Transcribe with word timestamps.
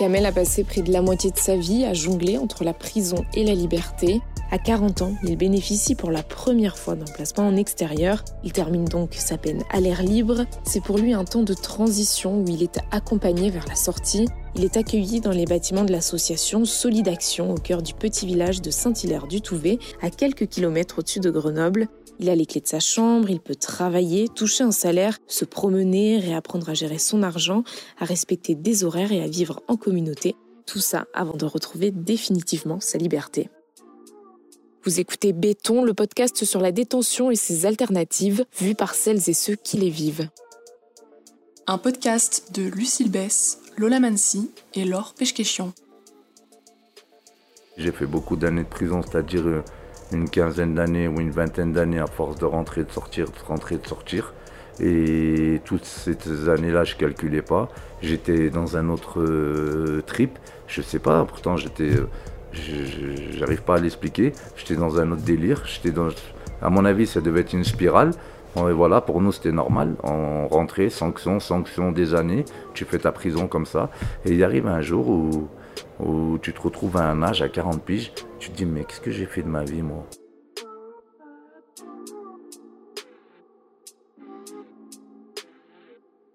Kamel 0.00 0.24
a 0.24 0.32
passé 0.32 0.64
près 0.64 0.80
de 0.80 0.90
la 0.90 1.02
moitié 1.02 1.30
de 1.30 1.36
sa 1.36 1.56
vie 1.56 1.84
à 1.84 1.92
jongler 1.92 2.38
entre 2.38 2.64
la 2.64 2.72
prison 2.72 3.22
et 3.34 3.44
la 3.44 3.54
liberté. 3.54 4.22
À 4.50 4.56
40 4.56 5.02
ans, 5.02 5.12
il 5.22 5.36
bénéficie 5.36 5.94
pour 5.94 6.10
la 6.10 6.22
première 6.22 6.78
fois 6.78 6.96
d'un 6.96 7.04
placement 7.04 7.46
en 7.46 7.54
extérieur. 7.54 8.24
Il 8.42 8.54
termine 8.54 8.86
donc 8.86 9.12
sa 9.12 9.36
peine 9.36 9.62
à 9.70 9.78
l'air 9.78 10.02
libre. 10.02 10.46
C'est 10.64 10.82
pour 10.82 10.96
lui 10.96 11.12
un 11.12 11.24
temps 11.24 11.42
de 11.42 11.52
transition 11.52 12.40
où 12.40 12.48
il 12.48 12.62
est 12.62 12.78
accompagné 12.90 13.50
vers 13.50 13.68
la 13.68 13.74
sortie. 13.74 14.26
Il 14.56 14.64
est 14.64 14.76
accueilli 14.76 15.20
dans 15.20 15.30
les 15.30 15.44
bâtiments 15.44 15.84
de 15.84 15.92
l'association 15.92 16.64
Solide 16.64 17.08
Action 17.08 17.52
au 17.52 17.54
cœur 17.54 17.82
du 17.82 17.94
petit 17.94 18.26
village 18.26 18.60
de 18.60 18.70
Saint-Hilaire-du-Touvet, 18.70 19.78
à 20.02 20.10
quelques 20.10 20.48
kilomètres 20.48 20.98
au-dessus 20.98 21.20
de 21.20 21.30
Grenoble. 21.30 21.88
Il 22.18 22.28
a 22.28 22.34
les 22.34 22.46
clés 22.46 22.60
de 22.60 22.66
sa 22.66 22.80
chambre, 22.80 23.30
il 23.30 23.40
peut 23.40 23.54
travailler, 23.54 24.28
toucher 24.28 24.64
un 24.64 24.72
salaire, 24.72 25.18
se 25.26 25.44
promener, 25.44 26.18
réapprendre 26.18 26.68
à 26.68 26.74
gérer 26.74 26.98
son 26.98 27.22
argent, 27.22 27.62
à 27.98 28.04
respecter 28.04 28.54
des 28.54 28.84
horaires 28.84 29.12
et 29.12 29.22
à 29.22 29.28
vivre 29.28 29.62
en 29.68 29.76
communauté. 29.76 30.34
Tout 30.66 30.80
ça 30.80 31.06
avant 31.14 31.36
de 31.36 31.46
retrouver 31.46 31.92
définitivement 31.92 32.80
sa 32.80 32.98
liberté. 32.98 33.48
Vous 34.84 34.98
écoutez 34.98 35.32
Béton, 35.32 35.84
le 35.84 35.94
podcast 35.94 36.44
sur 36.44 36.60
la 36.60 36.72
détention 36.72 37.30
et 37.30 37.36
ses 37.36 37.66
alternatives, 37.66 38.44
vues 38.58 38.74
par 38.74 38.94
celles 38.94 39.28
et 39.28 39.34
ceux 39.34 39.54
qui 39.54 39.76
les 39.76 39.90
vivent. 39.90 40.28
Un 41.66 41.78
podcast 41.78 42.50
de 42.52 42.62
Lucille 42.62 43.10
Bess, 43.10 43.59
Lola 43.76 44.00
Mansi 44.00 44.50
et 44.74 44.84
Laure 44.84 45.14
Pechkeshion. 45.18 45.72
J'ai 47.76 47.92
fait 47.92 48.06
beaucoup 48.06 48.36
d'années 48.36 48.64
de 48.64 48.68
prison, 48.68 49.00
c'est-à-dire 49.02 49.46
euh, 49.46 49.62
une 50.12 50.28
quinzaine 50.28 50.74
d'années 50.74 51.08
ou 51.08 51.20
une 51.20 51.30
vingtaine 51.30 51.72
d'années 51.72 51.98
à 51.98 52.06
force 52.06 52.36
de 52.36 52.44
rentrer, 52.44 52.84
de 52.84 52.90
sortir, 52.90 53.26
de 53.26 53.46
rentrer, 53.46 53.78
de 53.78 53.86
sortir. 53.86 54.34
Et 54.80 55.60
toutes 55.64 55.84
ces 55.84 56.48
années-là, 56.48 56.84
je 56.84 56.96
calculais 56.96 57.42
pas. 57.42 57.68
J'étais 58.02 58.50
dans 58.50 58.76
un 58.76 58.88
autre 58.88 59.20
euh, 59.20 60.02
trip. 60.06 60.38
Je 60.66 60.82
sais 60.82 60.98
pas, 60.98 61.24
pourtant 61.24 61.56
j'étais. 61.56 61.90
Euh, 61.90 62.06
j'arrive 63.32 63.62
pas 63.62 63.76
à 63.76 63.80
l'expliquer. 63.80 64.32
J'étais 64.56 64.76
dans 64.76 64.98
un 64.98 65.12
autre 65.12 65.22
délire. 65.22 65.62
J'étais 65.66 65.90
dans. 65.90 66.08
À 66.62 66.70
mon 66.70 66.84
avis, 66.84 67.06
ça 67.06 67.20
devait 67.20 67.40
être 67.40 67.52
une 67.52 67.64
spirale. 67.64 68.12
Et 68.56 68.72
voilà, 68.72 69.00
pour 69.00 69.20
nous, 69.20 69.32
c'était 69.32 69.52
normal. 69.52 69.94
On 70.02 70.48
rentrait, 70.48 70.90
sanction, 70.90 71.40
sanction 71.40 71.92
des 71.92 72.14
années. 72.14 72.44
Tu 72.74 72.84
fais 72.84 72.98
ta 72.98 73.12
prison 73.12 73.46
comme 73.46 73.66
ça. 73.66 73.90
Et 74.24 74.32
il 74.32 74.44
arrive 74.44 74.66
un 74.66 74.80
jour 74.80 75.08
où 75.08 75.48
où 75.98 76.38
tu 76.38 76.52
te 76.52 76.60
retrouves 76.60 76.96
à 76.96 77.10
un 77.10 77.22
âge, 77.22 77.42
à 77.42 77.48
40 77.48 77.82
piges, 77.82 78.12
tu 78.38 78.50
te 78.50 78.56
dis 78.56 78.66
mais 78.66 78.84
qu'est-ce 78.84 79.00
que 79.00 79.10
j'ai 79.10 79.26
fait 79.26 79.42
de 79.42 79.48
ma 79.48 79.64
vie 79.64 79.82
moi? 79.82 80.04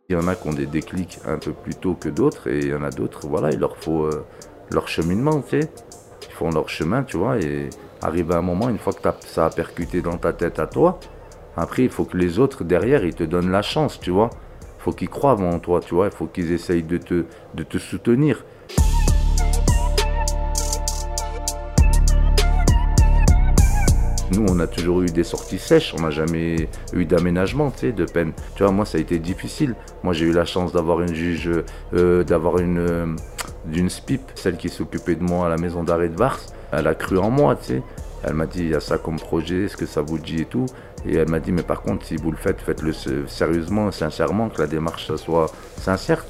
Il 0.07 0.13
y 0.13 0.15
en 0.15 0.27
a 0.27 0.35
qui 0.35 0.47
ont 0.47 0.53
des 0.53 0.67
déclics 0.67 1.19
un 1.25 1.39
peu 1.39 1.51
plus 1.51 1.73
tôt 1.73 1.95
que 1.95 2.09
d'autres 2.09 2.47
et 2.47 2.59
il 2.59 2.67
y 2.67 2.73
en 2.75 2.83
a 2.83 2.91
d'autres, 2.91 3.27
voilà, 3.27 3.51
il 3.51 3.59
leur 3.59 3.75
faut 3.77 4.03
euh, 4.03 4.23
leur 4.71 4.87
cheminement, 4.87 5.41
tu 5.41 5.61
sais. 5.61 5.71
Ils 6.27 6.33
font 6.33 6.51
leur 6.51 6.69
chemin, 6.69 7.03
tu 7.03 7.17
vois, 7.17 7.39
et 7.39 7.69
arrive 8.03 8.31
à 8.31 8.37
un 8.37 8.41
moment, 8.43 8.69
une 8.69 8.77
fois 8.77 8.93
que 8.93 9.01
ça 9.21 9.45
a 9.47 9.49
percuté 9.49 10.01
dans 10.03 10.17
ta 10.17 10.31
tête 10.31 10.59
à 10.59 10.67
toi, 10.67 10.99
après 11.57 11.83
il 11.83 11.89
faut 11.89 12.05
que 12.05 12.17
les 12.17 12.39
autres 12.39 12.63
derrière, 12.63 13.03
ils 13.03 13.15
te 13.15 13.23
donnent 13.23 13.51
la 13.51 13.61
chance, 13.61 13.99
tu 13.99 14.11
vois. 14.11 14.29
Il 14.79 14.83
faut 14.83 14.91
qu'ils 14.91 15.09
croient 15.09 15.39
en 15.39 15.59
toi, 15.59 15.79
tu 15.79 15.95
vois, 15.95 16.07
il 16.07 16.11
faut 16.11 16.27
qu'ils 16.27 16.51
essayent 16.51 16.83
de 16.83 16.97
te, 16.97 17.25
de 17.53 17.63
te 17.63 17.77
soutenir. 17.77 18.43
Nous, 24.31 24.45
on 24.49 24.59
a 24.59 24.67
toujours 24.67 25.01
eu 25.01 25.05
des 25.05 25.23
sorties 25.23 25.59
sèches, 25.59 25.93
on 25.97 26.01
n'a 26.01 26.09
jamais 26.09 26.67
eu 26.93 27.05
d'aménagement, 27.05 27.69
tu 27.69 27.81
sais, 27.81 27.91
de 27.91 28.05
peine. 28.05 28.33
Tu 28.55 28.63
vois, 28.63 28.71
moi, 28.71 28.83
ça 28.85 28.97
a 28.97 29.01
été 29.01 29.19
difficile. 29.19 29.75
Moi, 30.03 30.13
j'ai 30.13 30.25
eu 30.25 30.31
la 30.31 30.45
chance 30.45 30.73
d'avoir 30.73 31.01
une 31.01 31.13
juge, 31.13 31.49
euh, 31.93 32.23
d'avoir 32.23 32.57
une, 32.57 32.79
euh, 32.79 33.05
d'une 33.65 33.89
SPIP, 33.89 34.21
celle 34.33 34.57
qui 34.57 34.69
s'occupait 34.69 35.15
de 35.15 35.23
moi 35.23 35.45
à 35.45 35.49
la 35.49 35.57
maison 35.57 35.83
d'arrêt 35.83 36.09
de 36.09 36.17
Vars. 36.17 36.39
Elle 36.71 36.87
a 36.87 36.95
cru 36.95 37.19
en 37.19 37.29
moi, 37.29 37.55
tu 37.55 37.65
sais. 37.65 37.83
Elle 38.23 38.33
m'a 38.33 38.47
dit, 38.47 38.61
il 38.61 38.69
y 38.69 38.75
a 38.75 38.79
ça 38.79 38.97
comme 38.97 39.17
projet, 39.19 39.65
est-ce 39.65 39.77
que 39.77 39.85
ça 39.85 40.01
vous 40.01 40.17
dit 40.17 40.41
et 40.41 40.45
tout. 40.45 40.65
Et 41.07 41.15
elle 41.15 41.29
m'a 41.29 41.39
dit, 41.39 41.51
mais 41.51 41.63
par 41.63 41.81
contre, 41.81 42.05
si 42.05 42.15
vous 42.15 42.31
le 42.31 42.37
faites, 42.37 42.61
faites-le 42.61 42.93
sérieusement, 43.27 43.91
sincèrement, 43.91 44.49
que 44.49 44.61
la 44.61 44.67
démarche 44.67 45.15
soit 45.15 45.47
sincère. 45.77 46.25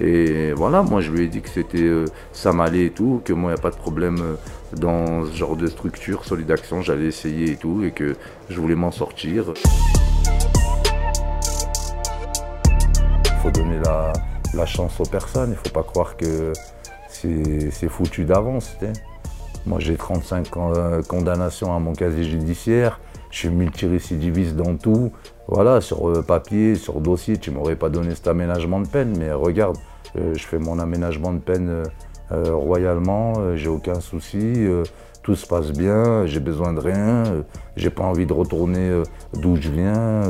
Et 0.00 0.52
voilà, 0.54 0.82
moi 0.82 1.00
je 1.00 1.12
lui 1.12 1.24
ai 1.24 1.28
dit 1.28 1.40
que 1.40 1.48
c'était 1.48 1.78
euh, 1.78 2.06
ça 2.32 2.52
m'allait 2.52 2.86
et 2.86 2.90
tout, 2.90 3.22
que 3.24 3.32
moi 3.32 3.52
il 3.52 3.54
n'y 3.54 3.60
a 3.60 3.62
pas 3.62 3.70
de 3.70 3.76
problème 3.76 4.16
euh, 4.20 4.34
dans 4.76 5.24
ce 5.24 5.32
genre 5.36 5.56
de 5.56 5.68
structure, 5.68 6.24
solide 6.24 6.50
action, 6.50 6.82
j'allais 6.82 7.06
essayer 7.06 7.52
et 7.52 7.56
tout, 7.56 7.84
et 7.84 7.92
que 7.92 8.16
je 8.50 8.60
voulais 8.60 8.74
m'en 8.74 8.90
sortir. 8.90 9.54
Il 13.24 13.32
faut 13.40 13.52
donner 13.52 13.78
la, 13.84 14.66
chance 14.66 14.98
aux 14.98 15.04
personnes, 15.04 15.50
il 15.50 15.52
ne 15.52 15.56
faut 15.56 15.70
pas 15.72 15.84
croire 15.84 16.16
que 16.16 16.52
c'est 17.08 17.88
foutu 17.88 18.24
d'avance. 18.24 18.76
Moi 19.64 19.78
j'ai 19.78 19.96
35 19.96 20.48
euh, 20.56 21.02
condamnations 21.02 21.74
à 21.74 21.78
mon 21.78 21.92
casier 21.92 22.24
judiciaire, 22.24 22.98
je 23.34 23.40
suis 23.40 23.48
multirécidiviste 23.48 24.54
dans 24.54 24.76
tout. 24.76 25.10
Voilà, 25.48 25.80
sur 25.80 26.08
euh, 26.08 26.22
papier, 26.22 26.76
sur 26.76 27.00
dossier, 27.00 27.36
tu 27.36 27.50
m'aurais 27.50 27.74
pas 27.74 27.90
donné 27.90 28.14
cet 28.14 28.28
aménagement 28.28 28.78
de 28.78 28.86
peine, 28.86 29.18
mais 29.18 29.32
regarde, 29.32 29.76
euh, 30.16 30.34
je 30.34 30.46
fais 30.46 30.60
mon 30.60 30.78
aménagement 30.78 31.32
de 31.32 31.40
peine 31.40 31.82
euh, 32.30 32.54
royalement, 32.54 33.56
j'ai 33.56 33.68
aucun 33.68 33.98
souci, 33.98 34.66
tout 35.22 35.34
se 35.34 35.48
passe 35.48 35.72
bien, 35.72 36.26
j'ai 36.26 36.38
besoin 36.38 36.72
de 36.74 36.80
rien, 36.80 37.24
j'ai 37.76 37.90
pas 37.90 38.04
envie 38.04 38.24
de 38.24 38.32
retourner 38.32 39.02
d'où 39.34 39.56
je 39.56 39.68
viens. 39.68 40.22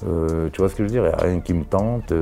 tu 0.00 0.58
vois 0.58 0.70
ce 0.70 0.74
que 0.74 0.78
je 0.78 0.82
veux 0.84 0.88
dire? 0.88 1.04
Il 1.04 1.08
n'y 1.08 1.14
a 1.14 1.22
rien 1.22 1.40
qui 1.40 1.52
me 1.52 1.64
tente. 1.64 2.14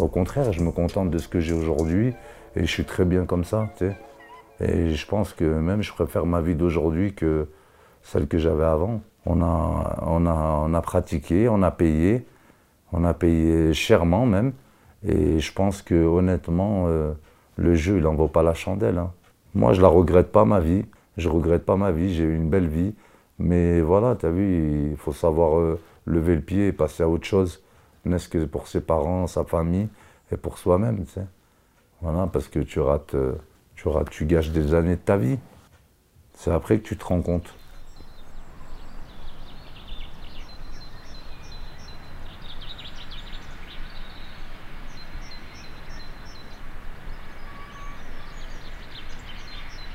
au 0.00 0.08
contraire, 0.08 0.52
je 0.52 0.60
me 0.60 0.72
contente 0.72 1.10
de 1.10 1.18
ce 1.18 1.28
que 1.28 1.38
j'ai 1.38 1.54
aujourd'hui 1.54 2.14
et 2.56 2.62
je 2.62 2.70
suis 2.70 2.84
très 2.84 3.04
bien 3.04 3.26
comme 3.26 3.44
ça. 3.44 3.68
Et 4.60 4.90
je 4.90 5.06
pense 5.06 5.32
que 5.32 5.44
même 5.44 5.82
je 5.82 5.92
préfère 5.92 6.26
ma 6.26 6.40
vie 6.40 6.56
d'aujourd'hui 6.56 7.14
que 7.14 7.48
celle 8.02 8.26
que 8.26 8.38
j'avais 8.38 8.64
avant. 8.64 9.00
On 9.30 10.74
a, 10.74 10.80
pratiqué, 10.82 11.48
on 11.48 11.62
a 11.62 11.70
payé, 11.70 12.26
on 12.92 13.04
a 13.04 13.14
payé 13.14 13.74
chèrement 13.74 14.24
même. 14.24 14.52
Et 15.06 15.38
je 15.38 15.52
pense 15.52 15.82
que 15.82 15.94
honnêtement, 15.94 16.86
euh, 16.88 17.12
le 17.56 17.74
jeu, 17.74 17.98
il 17.98 18.02
n'en 18.02 18.14
vaut 18.14 18.28
pas 18.28 18.42
la 18.42 18.54
chandelle. 18.54 18.98
Hein. 18.98 19.12
Moi, 19.54 19.72
je 19.74 19.82
la 19.82 19.88
regrette 19.88 20.32
pas 20.32 20.44
ma 20.44 20.60
vie. 20.60 20.84
Je 21.16 21.28
regrette 21.28 21.64
pas 21.64 21.76
ma 21.76 21.90
vie. 21.90 22.14
J'ai 22.14 22.24
eu 22.24 22.34
une 22.34 22.48
belle 22.48 22.68
vie. 22.68 22.94
Mais 23.38 23.80
voilà, 23.80 24.16
tu 24.16 24.26
as 24.26 24.30
vu, 24.30 24.90
il 24.90 24.96
faut 24.96 25.12
savoir 25.12 25.58
euh, 25.58 25.78
lever 26.06 26.34
le 26.34 26.42
pied 26.42 26.68
et 26.68 26.72
passer 26.72 27.02
à 27.02 27.08
autre 27.08 27.26
chose. 27.26 27.62
N'est-ce 28.04 28.28
que 28.28 28.44
pour 28.44 28.66
ses 28.66 28.80
parents, 28.80 29.26
sa 29.26 29.44
famille 29.44 29.88
et 30.32 30.36
pour 30.36 30.58
soi-même, 30.58 31.04
tu. 31.04 31.20
Voilà, 32.00 32.28
parce 32.32 32.48
que 32.48 32.60
tu 32.60 32.80
rates, 32.80 33.14
euh, 33.14 33.34
tu 33.74 33.88
rates, 33.88 34.10
tu 34.10 34.24
gâches 34.24 34.50
des 34.50 34.74
années 34.74 34.96
de 34.96 35.00
ta 35.00 35.16
vie. 35.16 35.38
C'est 36.34 36.52
après 36.52 36.78
que 36.78 36.84
tu 36.86 36.96
te 36.96 37.04
rends 37.04 37.22
compte. 37.22 37.52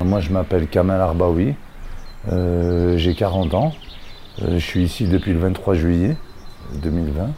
Moi, 0.03 0.19
je 0.19 0.31
m'appelle 0.31 0.67
Kamal 0.67 0.99
Arbaoui, 0.99 1.55
euh, 2.29 2.97
j'ai 2.97 3.15
40 3.15 3.53
ans, 3.53 3.71
euh, 4.41 4.55
je 4.55 4.65
suis 4.65 4.83
ici 4.83 5.07
depuis 5.07 5.31
le 5.31 5.39
23 5.39 5.75
juillet 5.75 6.17
2020. 6.81 7.29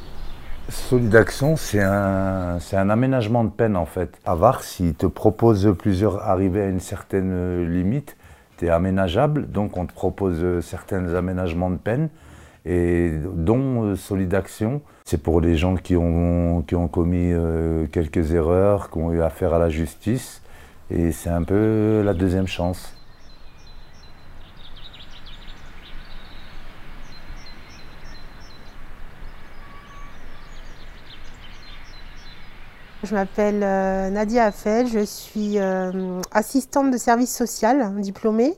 Solidaction, 0.69 1.57
c'est 1.57 1.83
un, 1.83 2.57
un 2.73 2.89
aménagement 2.89 3.43
de 3.43 3.51
peine 3.51 3.75
en 3.75 3.85
fait. 3.85 4.19
À 4.25 4.33
Vars, 4.33 4.63
il 4.79 4.95
te 4.95 5.05
propose 5.05 5.75
plusieurs 5.77 6.23
arrivées 6.23 6.63
à 6.63 6.67
une 6.67 6.79
certaine 6.79 7.71
limite, 7.71 8.17
tu 8.57 8.65
es 8.65 8.69
aménageable, 8.69 9.47
donc 9.47 9.77
on 9.77 9.85
te 9.85 9.93
propose 9.93 10.43
certains 10.61 11.13
aménagements 11.13 11.69
de 11.69 11.77
peine, 11.77 12.09
et 12.65 13.11
dont 13.35 13.83
euh, 13.83 13.95
Solidaction, 13.95 14.81
c'est 15.03 15.21
pour 15.21 15.39
les 15.39 15.55
gens 15.55 15.75
qui 15.75 15.95
ont, 15.95 16.63
qui 16.65 16.73
ont 16.73 16.87
commis 16.87 17.31
quelques 17.91 18.33
erreurs, 18.33 18.89
qui 18.89 18.97
ont 18.97 19.11
eu 19.11 19.21
affaire 19.21 19.53
à 19.53 19.59
la 19.59 19.69
justice, 19.69 20.41
et 20.89 21.11
c'est 21.11 21.29
un 21.29 21.43
peu 21.43 22.01
la 22.03 22.13
deuxième 22.13 22.47
chance. 22.47 22.93
Je 33.03 33.13
m'appelle 33.13 33.61
euh, 33.61 34.09
Nadia 34.09 34.45
Affel, 34.45 34.87
je 34.87 35.05
suis 35.05 35.59
euh, 35.59 36.21
assistante 36.31 36.89
de 36.89 36.97
service 36.97 37.35
social 37.35 38.01
diplômée, 38.01 38.55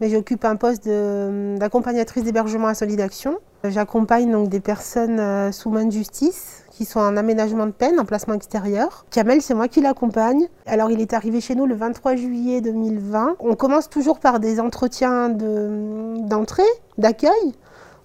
mais 0.00 0.10
j'occupe 0.10 0.44
un 0.44 0.56
poste 0.56 0.88
d'accompagnatrice 0.88 2.24
d'hébergement 2.24 2.66
à 2.66 2.74
Solide 2.74 3.00
Action. 3.00 3.38
J'accompagne 3.70 4.30
donc 4.30 4.48
des 4.48 4.60
personnes 4.60 5.20
euh, 5.20 5.52
sous 5.52 5.70
main 5.70 5.84
de 5.84 5.92
justice 5.92 6.64
qui 6.70 6.84
sont 6.84 7.00
en 7.00 7.16
aménagement 7.16 7.66
de 7.66 7.72
peine, 7.72 7.98
en 7.98 8.04
placement 8.04 8.34
extérieur. 8.34 9.06
Kamel, 9.10 9.40
c'est 9.40 9.54
moi 9.54 9.68
qui 9.68 9.80
l'accompagne. 9.80 10.48
Alors, 10.66 10.90
il 10.90 11.00
est 11.00 11.14
arrivé 11.14 11.40
chez 11.40 11.54
nous 11.54 11.66
le 11.66 11.74
23 11.74 12.16
juillet 12.16 12.60
2020. 12.60 13.36
On 13.40 13.54
commence 13.54 13.88
toujours 13.88 14.18
par 14.18 14.40
des 14.40 14.60
entretiens 14.60 15.30
d'entrée, 15.30 16.62
d'accueil. 16.98 17.54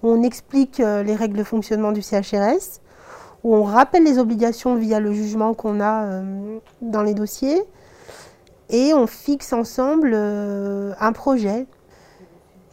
où 0.04 0.10
on 0.10 0.24
explique 0.24 0.78
les 0.80 1.16
règles 1.16 1.38
de 1.38 1.44
fonctionnement 1.44 1.92
du 1.92 2.02
CHRS, 2.02 2.80
où 3.44 3.56
on 3.56 3.64
rappelle 3.64 4.04
les 4.04 4.20
obligations 4.20 4.76
via 4.76 5.00
le 5.00 5.12
jugement 5.12 5.54
qu'on 5.54 5.82
a 5.82 6.22
dans 6.82 7.04
les 7.04 7.14
dossiers, 7.14 7.62
et 8.70 8.94
on 8.94 9.06
fixe 9.06 9.52
ensemble 9.52 10.16
un 10.16 11.12
projet. 11.12 11.68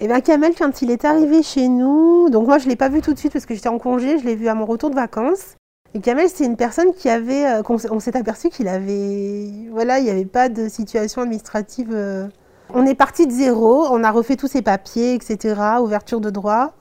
Et 0.00 0.06
bien 0.06 0.20
Kamel, 0.20 0.54
quand 0.56 0.80
il 0.80 0.92
est 0.92 1.04
arrivé 1.04 1.42
chez 1.42 1.66
nous, 1.66 2.30
donc 2.30 2.46
moi 2.46 2.58
je 2.58 2.64
ne 2.64 2.70
l'ai 2.70 2.76
pas 2.76 2.88
vu 2.88 3.02
tout 3.02 3.12
de 3.12 3.18
suite 3.18 3.32
parce 3.32 3.46
que 3.46 3.54
j'étais 3.54 3.68
en 3.68 3.78
congé, 3.78 4.18
je 4.18 4.24
l'ai 4.24 4.36
vu 4.36 4.46
à 4.46 4.54
mon 4.54 4.64
retour 4.64 4.90
de 4.90 4.94
vacances. 4.94 5.56
Et 5.92 6.00
Kamel, 6.00 6.28
c'est 6.32 6.44
une 6.44 6.56
personne 6.56 6.92
qui 6.94 7.08
avait, 7.08 7.46
euh, 7.46 7.62
on 7.90 7.98
s'est 7.98 8.16
aperçu 8.16 8.48
qu'il 8.48 8.68
avait, 8.68 9.50
voilà, 9.72 9.98
il 9.98 10.04
n'y 10.04 10.10
avait 10.10 10.24
pas 10.24 10.48
de 10.48 10.68
situation 10.68 11.22
administrative. 11.22 11.88
Euh. 11.92 12.28
On 12.74 12.86
est 12.86 12.94
parti 12.94 13.26
de 13.26 13.32
zéro, 13.32 13.86
on 13.90 14.04
a 14.04 14.12
refait 14.12 14.36
tous 14.36 14.46
ses 14.46 14.62
papiers, 14.62 15.14
etc., 15.14 15.60
ouverture 15.80 16.20
de 16.20 16.30
droit. 16.30 16.74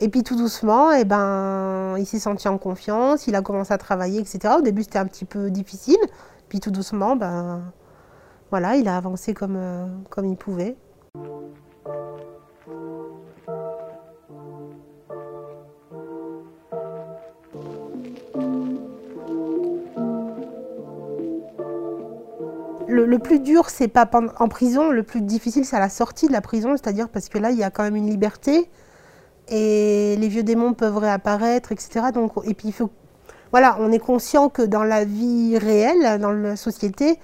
Et 0.00 0.08
puis 0.08 0.22
tout 0.22 0.34
doucement, 0.34 0.92
et 0.92 1.00
eh 1.00 1.04
ben, 1.04 1.96
il 1.98 2.06
s'est 2.06 2.18
senti 2.18 2.48
en 2.48 2.56
confiance, 2.56 3.26
il 3.26 3.34
a 3.36 3.42
commencé 3.42 3.72
à 3.74 3.78
travailler, 3.78 4.18
etc. 4.18 4.54
Au 4.58 4.62
début, 4.62 4.82
c'était 4.82 4.98
un 4.98 5.06
petit 5.06 5.26
peu 5.26 5.50
difficile. 5.50 5.98
Puis 6.48 6.58
tout 6.58 6.70
doucement, 6.70 7.16
ben, 7.16 7.60
voilà, 8.50 8.76
il 8.76 8.88
a 8.88 8.96
avancé 8.96 9.34
comme, 9.34 9.56
euh, 9.56 9.86
comme 10.08 10.24
il 10.24 10.36
pouvait. 10.36 10.76
Le, 22.90 23.18
plus 23.18 23.40
dur, 23.40 23.70
c'est 23.70 23.88
pas 23.88 24.08
en 24.38 24.48
prison, 24.48 24.90
le 24.90 25.02
plus 25.02 25.20
difficile, 25.20 25.64
c'est 25.64 25.76
à 25.76 25.80
la 25.80 25.88
sortie 25.88 26.26
de 26.26 26.32
la 26.32 26.40
prison, 26.40 26.76
c'est-à-dire 26.76 27.08
parce 27.08 27.28
que 27.28 27.38
là, 27.38 27.50
il 27.50 27.58
y 27.58 27.64
a 27.64 27.70
quand 27.70 27.82
même 27.82 27.96
une 27.96 28.10
liberté 28.10 28.68
et 29.48 30.16
les 30.16 30.28
vieux 30.28 30.42
démons 30.42 30.74
peuvent 30.74 30.98
réapparaître, 30.98 31.72
etc. 31.72 32.06
Donc, 32.14 32.32
et 32.44 32.54
puis, 32.54 32.68
il 32.68 32.72
faut, 32.72 32.90
voilà, 33.50 33.76
on 33.80 33.90
est 33.90 33.98
conscient 33.98 34.48
que 34.48 34.62
dans 34.62 34.84
la 34.84 35.04
vie 35.04 35.58
réelle, 35.58 36.20
dans 36.20 36.30
la 36.30 36.56
société, 36.56 37.18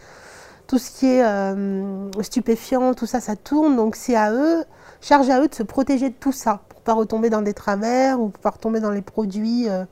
tout 0.66 0.78
ce 0.78 0.90
qui 0.90 1.06
est 1.06 1.24
euh, 1.24 2.10
stupéfiant, 2.22 2.94
tout 2.94 3.06
ça, 3.06 3.20
ça 3.20 3.36
tourne. 3.36 3.76
Donc, 3.76 3.94
c'est 3.94 4.16
à 4.16 4.32
eux, 4.32 4.64
charge 5.00 5.30
à 5.30 5.40
eux 5.40 5.48
de 5.48 5.54
se 5.54 5.62
protéger 5.62 6.10
de 6.10 6.14
tout 6.18 6.32
ça, 6.32 6.62
pour 6.68 6.80
pas 6.80 6.94
retomber 6.94 7.30
dans 7.30 7.42
des 7.42 7.54
travers 7.54 8.20
ou 8.20 8.28
pour 8.28 8.40
pas 8.40 8.50
retomber 8.50 8.80
dans 8.80 8.90
les 8.90 9.02
produits, 9.02 9.68
euh, 9.68 9.84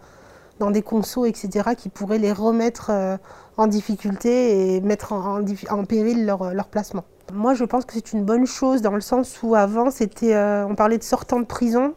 dans 0.58 0.70
des 0.70 0.82
consos, 0.82 1.26
etc., 1.26 1.70
qui 1.76 1.88
pourraient 1.88 2.18
les 2.18 2.32
remettre 2.32 2.90
euh, 2.90 3.16
en 3.56 3.66
difficulté 3.66 4.76
et 4.76 4.80
mettre 4.80 5.12
en, 5.12 5.84
péril 5.84 6.26
leur, 6.26 6.66
placement. 6.68 7.04
Moi, 7.32 7.54
je 7.54 7.64
pense 7.64 7.84
que 7.84 7.94
c'est 7.94 8.12
une 8.12 8.24
bonne 8.24 8.46
chose 8.46 8.82
dans 8.82 8.94
le 8.94 9.00
sens 9.00 9.42
où 9.42 9.54
avant, 9.54 9.90
c'était, 9.90 10.34
euh, 10.34 10.66
on 10.66 10.74
parlait 10.74 10.98
de 10.98 11.02
sortant 11.02 11.40
de 11.40 11.44
prison, 11.44 11.94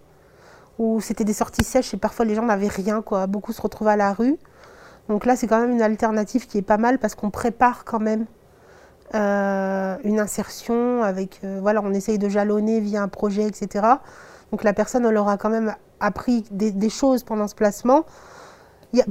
où 0.80 1.01
c'était 1.01 1.24
des 1.24 1.33
sorties 1.33 1.63
sèches 1.63 1.94
et 1.94 1.98
parfois 1.98 2.25
les 2.25 2.36
gens 2.36 2.45
n'avaient 2.45 2.68
rien, 2.68 3.01
quoi. 3.01 3.27
Beaucoup 3.27 3.54
se 3.54 3.62
retrouvaient 3.62 3.92
à 3.92 3.98
la 3.98 4.13
rue. 4.13 4.38
Donc 5.09 5.25
là, 5.25 5.36
c'est 5.36 5.48
quand 5.48 5.59
même 5.59 5.71
une 5.71 5.81
alternative 5.81 6.48
qui 6.48 6.57
est 6.57 6.63
pas 6.63 6.77
mal 6.77 7.00
parce 7.00 7.15
qu'on 7.15 7.31
prépare 7.31 7.86
quand 7.86 8.00
même 8.00 8.25
euh, 9.15 9.95
une 10.04 10.19
insertion 10.19 11.01
avec, 11.01 11.39
euh, 11.44 11.59
voilà, 11.62 11.81
on 11.83 11.94
essaye 11.94 12.19
de 12.19 12.30
jalonner 12.30 12.80
via 12.80 13.01
un 13.01 13.07
projet, 13.07 13.48
etc. 13.48 13.86
Donc 14.51 14.63
la 14.63 14.74
personne, 14.74 15.06
elle 15.06 15.18
aura 15.18 15.38
quand 15.38 15.50
même 15.50 15.75
appris 16.00 16.44
des 16.51 16.89
choses 16.89 17.24
pendant 17.24 17.48
ce 17.48 17.56
placement 17.56 18.06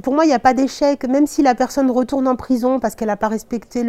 pour 0.01 0.13
moi, 0.13 0.25
il 0.25 0.27
n'y 0.27 0.33
a 0.33 0.39
pas 0.39 0.53
d'échec. 0.53 1.07
Même 1.07 1.27
si 1.27 1.41
la 1.41 1.55
personne 1.55 1.91
retourne 1.91 2.27
en 2.27 2.35
prison 2.35 2.79
parce 2.79 2.95
qu'elle 2.95 3.07
n'a 3.07 3.17
pas 3.17 3.27
respecté 3.27 3.83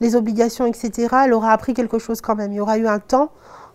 les 0.00 0.16
obligations, 0.16 0.66
etc., 0.66 1.08
elle 1.26 1.34
aura 1.34 1.52
appris 1.52 1.74
quelque 1.74 1.98
chose 1.98 2.20
quand 2.20 2.34
même. 2.34 2.52
Il 2.52 2.56
y 2.56 2.60
aura 2.60 2.78
eu 2.78 2.86
un 2.86 2.98
temps 2.98 3.30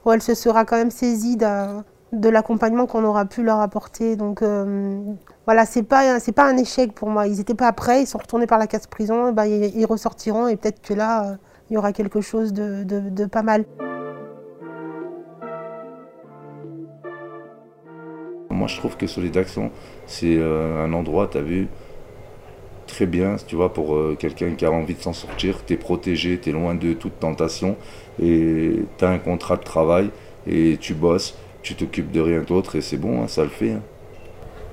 où 0.06 0.12
elle 0.12 0.22
se 0.22 0.34
sera 0.34 0.66
quand 0.66 0.78
même 0.78 0.92
saisie 0.92 1.38
de 1.38 2.30
l'accompagnement 2.30 2.88
qu'on 2.88 3.04
aura 3.04 3.26
pu 3.26 3.44
leur 3.44 3.60
apporter. 3.60 4.16
Donc 4.16 4.42
euh, 4.42 5.02
voilà, 5.46 5.66
c'est 5.66 5.84
pas 5.84 6.20
pas 6.36 6.46
un 6.46 6.58
échec 6.58 6.94
pour 6.94 7.10
moi. 7.10 7.28
Ils 7.28 7.38
n'étaient 7.38 7.54
pas 7.54 7.72
prêts, 7.74 8.04
ils 8.04 8.08
sont 8.08 8.18
retournés 8.18 8.48
par 8.48 8.60
la 8.60 8.68
casse 8.68 8.88
prison, 8.88 9.32
bah, 9.32 9.48
ils, 9.48 9.86
ressortiront 9.86 10.48
et 10.48 10.56
peut-être 10.56 10.82
que 10.82 10.94
là, 10.94 11.26
euh, 11.26 11.36
il 11.70 11.76
y 11.76 11.78
aura 11.78 11.94
quelque 11.94 12.22
chose 12.22 12.54
de 12.54 13.26
pas 13.26 13.44
mal. 13.44 13.66
Moi, 18.60 18.68
je 18.68 18.76
trouve 18.76 18.98
que 18.98 19.08
Solidaction, 19.08 19.72
c'est 20.06 20.36
euh, 20.38 20.84
un 20.84 20.92
endroit, 20.92 21.30
tu 21.32 21.38
as 21.38 21.42
vu, 21.42 21.70
très 22.88 23.06
bien, 23.06 23.38
tu 23.48 23.56
vois, 23.56 23.72
pour 23.72 23.96
euh, 23.96 24.18
quelqu'un 24.20 24.52
qui 24.56 24.66
a 24.66 24.72
envie 24.72 24.96
de 24.96 25.02
s'en 25.02 25.14
sortir. 25.14 25.64
Tu 25.66 25.76
es 25.76 25.78
protégé, 25.78 26.38
tu 26.38 26.50
es 26.50 26.52
loin 26.52 26.76
de 26.76 26.92
toute 26.92 27.22
tentation 27.22 27.78
et 28.22 28.74
tu 28.98 29.06
as 29.06 29.12
un 29.12 29.18
contrat 29.18 29.56
de 29.56 29.64
travail 29.64 30.10
et 30.46 30.76
tu 30.78 30.94
bosses, 30.94 31.38
tu 31.62 31.74
t'occupes 31.76 32.12
de 32.12 32.20
rien 32.20 32.42
d'autre 32.42 32.76
et 32.76 32.82
c'est 32.82 32.98
bon, 32.98 33.24
hein, 33.24 33.30
ça 33.30 33.44
le 33.44 33.50
fait. 33.50 33.72
Hein. 33.72 33.82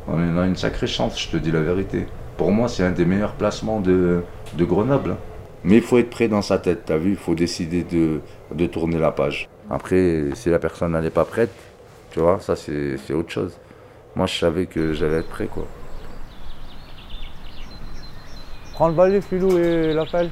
On 0.09 0.37
a 0.37 0.47
une 0.47 0.57
sacrée 0.57 0.89
chance, 0.89 1.23
je 1.23 1.29
te 1.29 1.37
dis 1.37 1.53
la 1.53 1.63
vérité. 1.63 2.07
Pour 2.37 2.51
moi, 2.51 2.67
c'est 2.67 2.83
un 2.83 2.91
des 2.91 3.05
meilleurs 3.05 3.35
placements 3.35 3.79
de, 3.79 4.25
Grenoble. 4.59 5.13
Hein. 5.13 5.19
Mais 5.63 5.77
il 5.77 5.83
faut 5.83 5.99
être 5.99 6.11
prêt 6.11 6.27
dans 6.27 6.43
sa 6.43 6.59
tête, 6.59 6.87
tu 6.87 6.93
as 6.93 6.99
vu, 6.99 7.11
il 7.11 7.17
faut 7.17 7.37
décider 7.37 7.85
de, 7.85 8.19
de 8.53 8.67
tourner 8.67 8.99
la 8.99 9.13
page. 9.13 9.49
Après, 9.71 10.25
si 10.35 10.51
la 10.51 10.59
personne 10.59 11.01
n'est 11.01 11.11
pas 11.11 11.25
prête, 11.25 11.53
tu 12.11 12.19
vois, 12.19 12.41
ça 12.41 12.57
c'est 12.57 13.13
autre 13.13 13.31
chose 13.31 13.57
moi 14.17 14.27
je 14.27 14.39
savais 14.39 14.67
que 14.67 14.95
j'allais 14.95 15.19
être 15.19 15.29
prêt 15.29 15.47
quoi. 15.47 15.69
Prends 18.73 18.89
le 18.89 18.95
balai, 18.95 19.21
Filou 19.21 19.57
et 19.57 19.95
l'appel. 19.95 20.31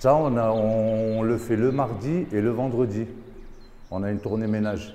Ça, 0.00 0.14
on, 0.14 0.36
on, 0.36 1.22
le 1.22 1.38
fait 1.38 1.56
le 1.56 1.70
mardi 1.70 2.26
et 2.32 2.40
le 2.40 2.50
vendredi. 2.50 3.06
On 3.90 4.02
a 4.02 4.10
une 4.10 4.18
tournée 4.18 4.48
ménage. 4.48 4.94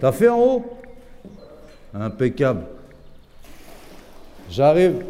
T'as 0.00 0.12
fait 0.12 0.28
en 0.28 0.38
haut? 0.38 0.78
Impeccable. 1.92 2.77
J'arrive. 4.50 5.04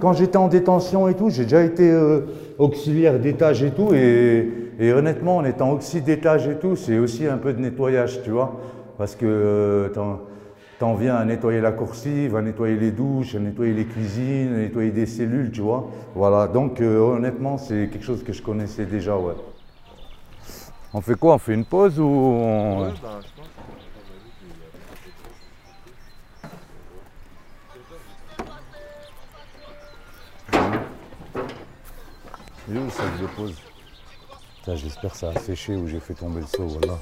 Quand 0.00 0.12
j'étais 0.12 0.36
en 0.36 0.46
détention 0.46 1.08
et 1.08 1.14
tout, 1.14 1.30
j'ai 1.30 1.42
déjà 1.42 1.64
été 1.64 1.90
euh, 1.90 2.20
auxiliaire 2.58 3.18
d'étage 3.18 3.64
et 3.64 3.72
tout. 3.72 3.92
Et, 3.92 4.92
honnêtement, 4.92 5.38
en 5.38 5.44
étant 5.44 5.72
auxiliaire 5.72 6.06
d'étage 6.06 6.46
et 6.46 6.54
tout, 6.54 6.76
c'est 6.76 6.98
aussi 6.98 7.26
un 7.26 7.38
peu 7.38 7.52
de 7.52 7.60
nettoyage, 7.60 8.22
tu 8.22 8.30
vois. 8.30 8.60
Parce 8.96 9.16
que 9.16 9.26
euh, 9.26 9.88
t'en 10.78 10.94
viens 10.94 11.16
à 11.16 11.24
nettoyer 11.24 11.60
la 11.60 11.72
coursive, 11.72 12.36
à 12.36 12.42
nettoyer 12.42 12.76
les 12.76 12.92
douches, 12.92 13.34
à 13.34 13.40
nettoyer 13.40 13.72
les 13.72 13.84
cuisines, 13.84 14.54
à 14.54 14.58
nettoyer 14.58 14.92
des 14.92 15.06
cellules, 15.06 15.50
tu 15.50 15.60
vois. 15.60 15.88
Voilà, 16.14 16.46
donc 16.46 16.80
euh, 16.80 17.00
honnêtement, 17.00 17.58
c'est 17.58 17.88
quelque 17.90 18.04
chose 18.04 18.22
que 18.22 18.32
je 18.32 18.42
connaissais 18.42 18.84
déjà, 18.84 19.16
ouais. 19.16 19.34
On 20.94 21.00
fait 21.00 21.14
quoi 21.14 21.34
On 21.34 21.38
fait 21.38 21.54
une 21.54 21.64
pause 21.64 21.98
ou 22.00 22.04
on... 22.04 22.82
Ouais, 22.82 22.94
bah, 23.02 23.20
je 23.22 23.28
pense 23.40 23.48
Il 32.70 32.76
est 32.76 32.80
où 32.80 32.84
le 32.84 32.90
sac 32.90 33.20
de 33.20 33.26
pause 33.26 33.56
J'espère 34.74 35.12
que 35.12 35.16
ça 35.16 35.30
a 35.30 35.38
séché 35.38 35.74
ou 35.74 35.88
j'ai 35.88 36.00
fait 36.00 36.12
tomber 36.12 36.40
le 36.40 36.46
seau, 36.46 36.66
voilà. 36.66 36.98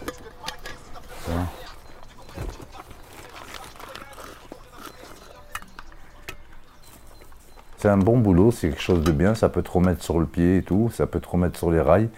C'est 7.78 7.88
un 7.88 7.96
bon 7.96 8.18
boulot, 8.18 8.52
c'est 8.52 8.68
quelque 8.70 8.80
chose 8.80 9.02
de 9.02 9.10
bien, 9.10 9.34
ça 9.34 9.48
peut 9.48 9.62
te 9.62 9.70
remettre 9.70 10.02
sur 10.02 10.20
le 10.20 10.26
pied 10.26 10.58
et 10.58 10.62
tout, 10.62 10.90
ça 10.90 11.06
peut 11.06 11.18
te 11.18 11.28
remettre 11.28 11.58
sur 11.58 11.72
les 11.72 11.80
rails. 11.80 12.08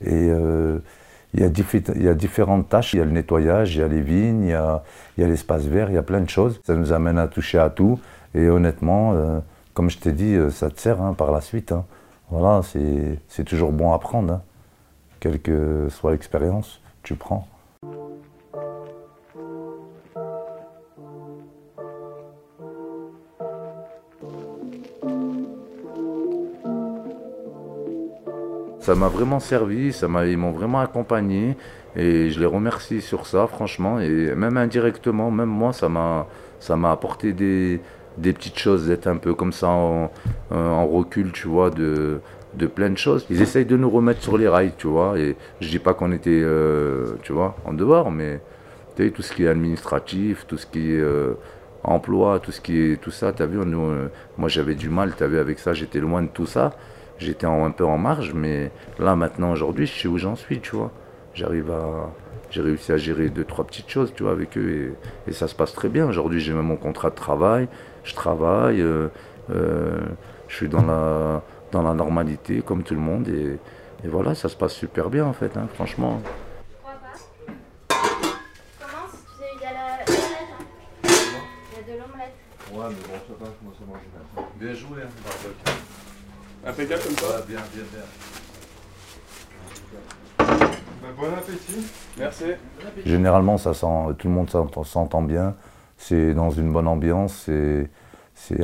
Et 0.00 0.10
euh, 0.12 0.78
il 1.36 1.42
y, 1.42 2.08
a 2.08 2.14
différentes 2.14 2.68
tâches. 2.68 2.94
Il 2.94 2.98
y 2.98 3.02
a 3.02 3.04
le 3.04 3.10
nettoyage, 3.10 3.74
il 3.74 3.80
y 3.80 3.82
a 3.82 3.88
les 3.88 4.00
vignes, 4.00 4.44
il 4.44 4.50
y 4.50 4.54
a, 4.54 4.82
l'espace 5.18 5.64
vert, 5.64 5.90
il 5.90 5.94
y 5.94 5.98
a 5.98 6.02
plein 6.02 6.20
de 6.20 6.30
choses. 6.30 6.60
Ça 6.64 6.74
nous 6.74 6.92
amène 6.92 7.18
à 7.18 7.28
toucher 7.28 7.58
à 7.58 7.68
tout. 7.68 8.00
Et 8.34 8.48
honnêtement, 8.48 9.12
euh, 9.12 9.38
comme 9.74 9.90
je 9.90 9.98
t'ai 9.98 10.12
dit, 10.12 10.34
euh, 10.34 10.50
ça 10.50 10.70
te 10.70 10.80
sert 10.80 11.02
hein, 11.02 11.12
par 11.12 11.30
la 11.32 11.42
suite. 11.42 11.72
Hein. 11.72 11.84
Voilà, 12.30 12.62
c'est 13.28 13.44
toujours 13.44 13.72
bon 13.72 13.92
à 13.92 13.98
prendre. 13.98 14.32
Hein. 14.32 14.42
Quelle 15.20 15.40
que 15.40 15.88
soit 15.90 16.12
l'expérience, 16.12 16.80
tu 17.02 17.14
prends. 17.14 17.46
Ça 28.86 28.94
m'a 28.94 29.08
vraiment 29.08 29.40
servi, 29.40 29.92
ça 29.92 30.06
ils 30.26 30.38
m'ont 30.38 30.52
vraiment 30.52 30.78
accompagné 30.78 31.56
et 31.96 32.30
je 32.30 32.38
les 32.38 32.46
remercie 32.46 33.00
sur 33.00 33.26
ça, 33.26 33.48
franchement. 33.48 33.98
Et 33.98 34.32
même 34.36 34.56
indirectement, 34.56 35.32
même 35.32 35.48
moi, 35.48 35.72
ça 35.72 35.88
m'a, 35.88 36.28
ça 36.60 36.76
m'a 36.76 36.92
apporté 36.92 37.32
des, 37.32 37.80
des 38.16 38.32
petites 38.32 38.60
choses, 38.60 38.86
d'être 38.86 39.08
un 39.08 39.16
peu 39.16 39.34
comme 39.34 39.52
ça 39.52 39.66
en, 39.66 40.08
recul, 40.86 41.32
tu 41.32 41.48
vois, 41.48 41.70
de, 41.70 42.20
de 42.54 42.66
plein 42.68 42.88
de 42.88 42.96
choses. 42.96 43.26
Ils 43.28 43.42
essayent 43.42 43.66
de 43.66 43.76
nous 43.76 43.90
remettre 43.90 44.22
sur 44.22 44.38
les 44.38 44.46
rails, 44.46 44.74
tu 44.78 44.86
vois. 44.86 45.18
Et 45.18 45.34
je 45.60 45.68
dis 45.68 45.80
pas 45.80 45.92
qu'on 45.92 46.12
était, 46.12 46.30
euh, 46.30 47.16
tu 47.24 47.32
vois, 47.32 47.56
en 47.64 47.72
dehors, 47.72 48.12
mais 48.12 48.40
tu 48.94 49.02
sais, 49.02 49.10
tout 49.10 49.22
ce 49.22 49.32
qui 49.32 49.46
est 49.46 49.48
administratif, 49.48 50.46
tout 50.46 50.58
ce 50.58 50.66
qui 50.66 50.92
est 50.92 51.00
euh, 51.00 51.34
emploi, 51.82 52.38
tout 52.38 52.52
ce 52.52 52.60
qui 52.60 52.78
est 52.78 53.00
tout 53.00 53.10
ça, 53.10 53.32
tu 53.32 53.44
vu, 53.46 53.58
euh, 53.58 54.06
moi 54.38 54.48
j'avais 54.48 54.76
du 54.76 54.90
mal, 54.90 55.12
tu 55.18 55.26
vu, 55.26 55.38
avec 55.38 55.58
ça, 55.58 55.72
j'étais 55.72 55.98
loin 55.98 56.22
de 56.22 56.28
tout 56.28 56.46
ça. 56.46 56.70
J'étais 57.18 57.46
un 57.46 57.70
peu 57.70 57.84
en 57.84 57.98
marge, 57.98 58.32
mais 58.34 58.70
là 58.98 59.16
maintenant, 59.16 59.52
aujourd'hui, 59.52 59.86
je 59.86 60.00
sais 60.02 60.08
où 60.08 60.18
j'en 60.18 60.36
suis, 60.36 60.60
tu 60.60 60.76
vois. 60.76 60.92
J'arrive 61.34 61.70
à. 61.70 62.10
J'ai 62.50 62.60
réussi 62.62 62.92
à 62.92 62.96
gérer 62.96 63.28
deux, 63.28 63.44
trois 63.44 63.66
petites 63.66 63.88
choses, 63.88 64.12
tu 64.14 64.22
vois, 64.22 64.32
avec 64.32 64.56
eux, 64.56 64.94
et, 65.26 65.30
et 65.30 65.32
ça 65.32 65.48
se 65.48 65.54
passe 65.54 65.74
très 65.74 65.88
bien. 65.88 66.06
Aujourd'hui, 66.06 66.40
j'ai 66.40 66.52
même 66.52 66.66
mon 66.66 66.76
contrat 66.76 67.10
de 67.10 67.16
travail, 67.16 67.68
je 68.04 68.14
travaille, 68.14 68.80
euh, 68.80 69.08
euh, 69.50 69.98
je 70.46 70.54
suis 70.54 70.68
dans 70.68 70.82
la, 70.82 71.42
dans 71.72 71.82
la 71.82 71.92
normalité, 71.92 72.62
comme 72.62 72.84
tout 72.84 72.94
le 72.94 73.00
monde, 73.00 73.26
et, 73.28 73.58
et 74.04 74.08
voilà, 74.08 74.36
ça 74.36 74.48
se 74.48 74.56
passe 74.56 74.74
super 74.74 75.10
bien, 75.10 75.24
en 75.26 75.32
fait, 75.32 75.56
hein, 75.56 75.66
franchement. 75.74 76.22
Ouais, 82.72 82.84
mais 82.90 83.08
bon, 83.08 83.18
ça 83.26 83.34
va, 83.40 83.46
moi 83.62 83.72
c'est 83.78 83.86
moi 83.86 84.48
Bien 84.60 84.74
joué, 84.74 85.02
hein, 85.02 85.08
Impeccable 86.66 87.02
comme 87.02 87.16
ça. 87.16 87.42
bien, 87.46 87.58
bien, 87.74 87.84
bien. 87.92 88.02
Bah, 90.38 91.08
bon 91.18 91.26
appétit. 91.36 91.86
Merci. 92.18 92.44
Généralement, 93.04 93.56
ça 93.58 93.74
sent, 93.74 93.86
tout 94.18 94.28
le 94.28 94.34
monde 94.34 94.50
s'entend- 94.50 94.84
s'entend 94.84 95.22
bien. 95.22 95.54
C'est 95.98 96.34
dans 96.34 96.50
une 96.50 96.72
bonne 96.72 96.88
ambiance. 96.88 97.48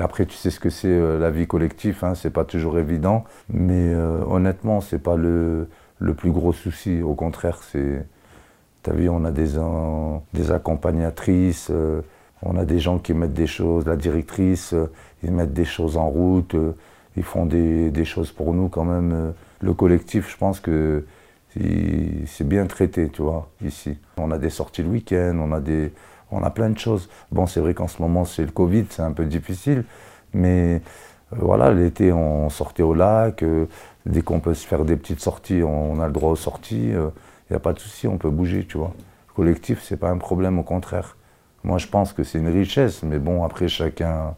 Après, 0.01 0.27
tu 0.27 0.37
sais 0.37 0.51
ce 0.51 0.61
que 0.61 0.69
c'est 0.71 0.89
euh, 0.89 1.19
la 1.19 1.31
vie 1.31 1.47
collective. 1.47 1.99
Hein, 2.03 2.15
c'est 2.15 2.31
pas 2.31 2.45
toujours 2.45 2.79
évident, 2.79 3.25
mais 3.49 3.95
euh, 3.95 4.23
honnêtement, 4.29 4.81
c'est 4.81 4.99
pas 4.99 5.17
le, 5.17 5.69
le 5.99 6.15
plus 6.15 6.31
gros 6.31 6.53
souci. 6.53 7.01
Au 7.03 7.15
contraire, 7.15 7.61
c'est, 7.63 8.05
t'as 8.83 8.93
vu, 8.93 9.09
on 9.09 9.25
a 9.25 9.31
des, 9.31 9.59
en- 9.59 10.23
des 10.35 10.51
accompagnatrices. 10.51 11.69
euh, 11.71 12.03
on 12.43 12.57
a 12.59 12.65
des 12.65 12.81
gens 12.81 12.99
qui 12.99 13.15
mettent 13.15 13.33
des 13.35 13.47
choses, 13.47 13.87
la 13.87 13.95
directrice, 13.97 14.75
euh, 14.75 14.91
ils 15.23 15.31
mettent 15.31 15.53
des 15.55 15.65
choses 15.65 15.97
en 15.97 16.09
route, 16.09 16.57
euh, 16.57 16.73
ils 17.17 17.23
font 17.23 17.47
des, 17.47 17.91
des 17.91 18.05
choses 18.05 18.33
pour 18.33 18.55
nous 18.55 18.69
quand 18.69 18.85
même. 18.85 19.13
euh. 19.13 19.31
Le 19.61 19.75
collectif, 19.75 20.31
je 20.31 20.37
pense 20.37 20.59
que 20.61 21.05
c'est 21.55 22.47
bien 22.49 22.67
traité, 22.67 23.09
tu 23.11 23.23
vois, 23.23 23.49
ici. 23.65 23.99
On 24.17 24.31
a 24.31 24.39
des 24.39 24.51
sorties 24.51 24.83
le 24.83 24.89
week-end, 24.89 25.37
on 25.39 25.53
a 25.53 25.61
on 26.31 26.43
a 26.43 26.51
plein 26.51 26.71
de 26.71 26.79
choses. 26.79 27.09
Bon, 27.31 27.47
c'est 27.47 27.61
vrai 27.61 27.75
qu'en 27.75 27.89
ce 27.89 28.01
moment 28.03 28.25
c'est 28.25 28.45
le 28.45 28.51
Covid, 28.51 28.87
c'est 28.91 29.03
un 29.03 29.13
peu 29.13 29.25
difficile, 29.27 29.85
mais 30.33 30.81
euh, 31.33 31.37
voilà, 31.41 31.73
l'été 31.73 32.13
on 32.13 32.49
sortait 32.51 32.83
au 32.83 32.95
lac. 32.95 33.43
euh, 33.43 33.67
dès 34.07 34.23
qu'on 34.23 34.41
peut 34.41 34.55
se 34.55 34.67
faire 34.67 34.85
des 34.85 34.97
petites 34.97 35.21
sorties, 35.21 35.63
on, 35.63 36.01
a 36.01 36.07
le 36.07 36.13
droit 36.13 36.31
aux 36.31 36.37
sorties. 36.37 36.91
Il 36.91 37.11
n'y 37.51 37.57
a 37.57 37.61
pas 37.61 37.73
de 37.73 37.79
souci, 37.79 38.09
on 38.09 38.19
peut 38.19 38.31
bouger, 38.31 38.65
tu 38.67 38.79
vois. 38.79 38.93
Le 39.29 39.35
collectif, 39.35 39.83
c'est 39.83 39.97
pas 39.97 40.11
un 40.11 40.19
problème, 40.19 40.59
au 40.59 40.63
contraire. 40.63 41.17
Moi, 41.65 41.79
je 41.79 41.87
pense 41.87 42.13
que 42.13 42.25
c'est 42.25 42.39
une 42.39 42.49
richesse, 42.49 43.03
mais 43.03 43.19
bon, 43.19 43.45
après 43.45 43.69
chacun, 43.69 44.35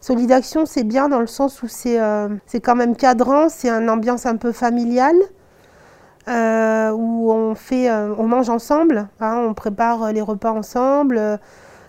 Solidaction, 0.00 0.64
c'est 0.66 0.84
bien 0.84 1.08
dans 1.08 1.20
le 1.20 1.26
sens 1.26 1.62
où 1.62 1.68
c'est 1.68 2.00
euh, 2.00 2.28
c'est 2.46 2.60
quand 2.60 2.74
même 2.74 2.96
cadrant, 2.96 3.48
c'est 3.48 3.68
une 3.68 3.90
ambiance 3.90 4.26
un 4.26 4.36
peu 4.36 4.52
familiale, 4.52 5.16
euh, 6.28 6.90
où 6.92 7.30
on, 7.30 7.54
fait, 7.54 7.90
euh, 7.90 8.14
on 8.16 8.26
mange 8.26 8.48
ensemble, 8.48 9.08
hein, 9.20 9.44
on 9.46 9.52
prépare 9.52 10.12
les 10.12 10.22
repas 10.22 10.52
ensemble, 10.52 11.38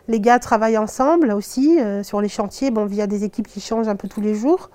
les 0.07 0.19
gars 0.19 0.39
travaillent 0.39 0.77
ensemble 0.77 1.31
aussi 1.31 1.79
sur 2.03 2.21
les 2.21 2.27
chantiers, 2.27 2.71
bon, 2.71 2.85
via 2.85 3.07
des 3.07 3.23
équipes 3.23 3.47
qui 3.47 3.61
changent 3.61 3.87
un 3.87 3.95
peu 3.95 4.07
tous 4.07 4.21
les 4.21 4.33
jours. 4.33 4.69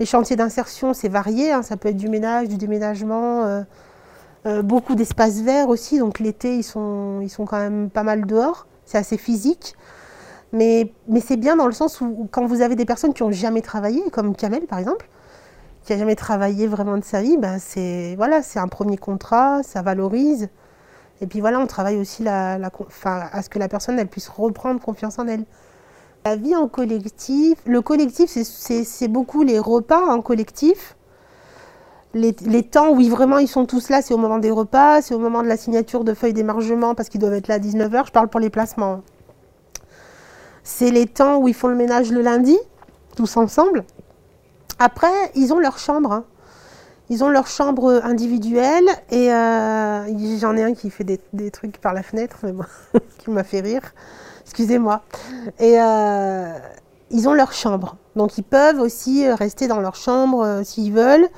Les 0.00 0.06
chantiers 0.06 0.34
d'insertion, 0.34 0.94
c'est 0.94 1.08
varié, 1.08 1.52
hein, 1.52 1.62
ça 1.62 1.76
peut 1.76 1.90
être 1.90 1.96
du 1.96 2.08
ménage, 2.08 2.48
du 2.48 2.56
déménagement, 2.56 3.64
beaucoup 4.64 4.96
d'espaces 4.96 5.40
verts 5.40 5.68
aussi, 5.68 5.98
donc 6.00 6.18
l'été, 6.18 6.56
ils 6.56 6.64
sont, 6.64 7.20
ils 7.20 7.30
sont 7.30 7.44
quand 7.44 7.58
même 7.58 7.90
pas 7.90 8.02
mal 8.02 8.26
dehors, 8.26 8.66
c'est 8.86 8.98
assez 8.98 9.18
physique. 9.18 9.76
Mais, 10.52 10.92
c'est 11.24 11.36
bien 11.36 11.56
dans 11.56 11.66
le 11.66 11.72
sens 11.72 12.00
où, 12.00 12.28
quand 12.30 12.44
vous 12.46 12.60
avez 12.60 12.76
des 12.76 12.84
personnes 12.84 13.14
qui 13.14 13.22
n'ont 13.22 13.30
jamais 13.30 13.62
travaillé, 13.62 14.02
comme 14.10 14.36
Kamel 14.36 14.66
par 14.66 14.78
exemple, 14.78 15.08
qui 15.84 15.92
n'a 15.92 15.98
jamais 15.98 16.14
travaillé 16.14 16.66
vraiment 16.66 16.98
de 16.98 17.04
sa 17.04 17.22
vie, 17.22 17.38
ben 17.38 17.58
c'est 17.58 18.14
voilà, 18.16 18.40
un 18.56 18.68
premier 18.68 18.98
contrat, 18.98 19.62
ça 19.62 19.82
valorise. 19.82 20.48
Et 21.20 21.26
puis 21.26 21.40
voilà, 21.40 21.58
on 21.60 21.66
travaille 21.66 21.98
aussi 21.98 22.26
à 22.28 22.58
ce 23.42 23.48
que 23.48 23.58
la 23.58 23.68
personne 23.68 23.98
elle 23.98 24.08
puisse 24.08 24.28
reprendre 24.28 24.80
confiance 24.80 25.18
en 25.18 25.26
elle. 25.26 25.44
La 26.24 26.36
vie 26.36 26.54
en 26.54 26.68
collectif, 26.68 27.58
le 27.66 27.80
collectif, 27.82 28.30
c'est- 28.30 29.08
beaucoup 29.08 29.42
les 29.42 29.58
repas 29.58 30.00
en 30.06 30.20
collectif. 30.20 30.96
Les, 32.14 32.34
temps 32.62 32.90
où 32.92 33.00
ils- 33.00 33.10
vraiment 33.10 33.38
ils 33.38 33.48
sont 33.48 33.64
tous 33.66 33.88
là, 33.88 34.02
c'est 34.02 34.12
au 34.14 34.18
moment 34.18 34.38
des 34.38 34.50
repas, 34.50 35.00
c'est 35.02 35.14
au 35.14 35.18
moment 35.18 35.42
de 35.42 35.48
la 35.48 35.56
signature 35.56 36.04
de 36.04 36.12
feuilles 36.14 36.34
d'émargement 36.34 36.94
parce 36.94 37.08
qu'ils 37.08 37.20
doivent 37.20 37.32
être 37.34 37.48
là 37.48 37.54
à 37.54 37.58
19h. 37.58 38.06
Je 38.06 38.12
parle 38.12 38.28
pour 38.28 38.38
les 38.40 38.50
placements. 38.50 39.00
C'est 40.64 40.90
les 40.90 41.06
temps 41.06 41.38
où 41.38 41.48
ils 41.48 41.54
font 41.54 41.68
le 41.68 41.74
ménage 41.74 42.10
le 42.12 42.22
lundi, 42.22 42.56
tous 43.16 43.36
ensemble. 43.36 43.84
Après, 44.78 45.12
ils 45.34 45.52
ont 45.52 45.58
leur 45.58 45.78
chambre. 45.78 46.12
hein. 46.12 46.24
Ils 47.10 47.22
ont 47.24 47.28
leur 47.28 47.46
chambre 47.46 48.00
individuelle 48.04 48.86
et 49.10 49.32
euh, 49.32 50.38
j'en 50.38 50.56
ai 50.56 50.62
un 50.62 50.72
qui 50.72 50.88
fait 50.88 51.04
des, 51.04 51.50
trucs 51.50 51.78
par 51.78 51.92
la 51.92 52.02
fenêtre, 52.02 52.38
mais 52.42 52.52
qui 53.18 53.30
m'a 53.30 53.44
fait 53.44 53.60
rire. 53.60 53.82
Excusez-moi. 54.44 55.02
Et 55.58 55.80
euh, 55.80 56.52
ils 57.10 57.28
ont 57.28 57.34
leur 57.34 57.52
chambre. 57.52 57.96
Donc 58.16 58.38
ils 58.38 58.44
peuvent 58.44 58.80
aussi 58.80 59.28
rester 59.30 59.66
dans 59.66 59.80
leur 59.80 59.94
chambre 59.96 60.42
euh, 60.44 60.64
s'ils 60.64 60.92
veulent. 60.92 61.28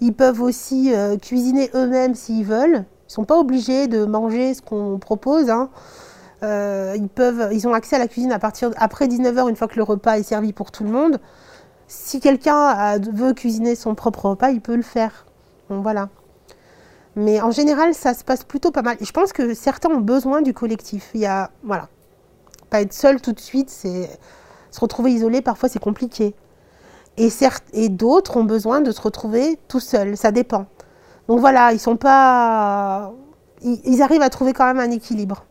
Ils 0.00 0.12
peuvent 0.12 0.40
aussi 0.42 0.92
euh, 0.92 1.16
cuisiner 1.16 1.70
eux-mêmes 1.74 2.14
s'ils 2.14 2.44
veulent. 2.44 2.84
Ils 2.84 3.10
ne 3.10 3.14
sont 3.14 3.24
pas 3.24 3.38
obligés 3.38 3.86
de 3.86 4.04
manger 4.04 4.54
ce 4.54 4.62
qu'on 4.62 4.98
propose. 4.98 5.50
hein. 5.50 5.68
Euh, 6.42 6.96
ils, 7.52 7.68
ont 7.68 7.74
accès 7.74 7.96
à 7.96 7.98
la 7.98 8.08
cuisine 8.08 8.32
à 8.32 8.38
partir 8.38 8.70
après 8.76 9.06
19h, 9.06 9.48
une 9.48 9.56
fois 9.56 9.68
que 9.68 9.76
le 9.76 9.84
repas 9.84 10.18
est 10.18 10.24
servi 10.24 10.52
pour 10.52 10.72
tout 10.72 10.82
le 10.82 10.90
monde. 10.90 11.20
Si 11.86 12.20
quelqu'un 12.20 12.98
veut 12.98 13.32
cuisiner 13.32 13.74
son 13.74 13.94
propre 13.94 14.30
repas, 14.30 14.50
il 14.50 14.60
peut 14.60 14.74
le 14.74 14.82
faire. 14.82 15.26
Donc 15.70 15.82
voilà. 15.82 16.08
Mais 17.14 17.40
en 17.40 17.50
général, 17.50 17.94
ça 17.94 18.14
se 18.14 18.24
passe 18.24 18.44
plutôt 18.44 18.70
pas 18.70 18.82
mal. 18.82 18.96
Je 19.00 19.10
pense 19.12 19.32
que 19.32 19.54
certains 19.54 19.90
ont 19.90 20.00
besoin 20.00 20.42
du 20.42 20.54
collectif. 20.54 21.10
Il 21.14 21.20
y 21.20 21.26
a, 21.26 21.50
voilà, 21.62 21.88
pas 22.70 22.80
être 22.80 22.94
seul 22.94 23.20
tout 23.20 23.32
de 23.32 23.40
suite, 23.40 23.70
se 23.70 24.80
retrouver 24.80 25.12
isolé. 25.12 25.42
Parfois, 25.42 25.68
c'est 25.68 25.78
compliqué. 25.78 26.34
Et 27.18 27.88
d'autres 27.90 28.38
ont 28.38 28.44
besoin 28.44 28.80
de 28.80 28.90
se 28.90 29.00
retrouver 29.00 29.58
tout 29.68 29.80
seul. 29.80 30.16
Ça 30.16 30.32
dépend. 30.32 30.66
Donc 31.28 31.40
voilà, 31.40 31.72
ils 31.72 31.78
sont 31.78 31.96
pas, 31.96 33.12
ils 33.62 34.02
arrivent 34.02 34.22
à 34.22 34.30
trouver 34.30 34.54
quand 34.54 34.64
même 34.64 34.80
un 34.80 34.90
équilibre. 34.90 35.44